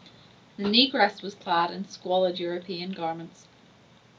The 0.57 0.63
negress 0.63 1.21
was 1.21 1.35
clad 1.35 1.69
in 1.69 1.87
squalid 1.87 2.39
European 2.39 2.91
garments. 2.91 3.45